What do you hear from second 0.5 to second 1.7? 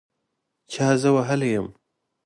چا زه وهلي یم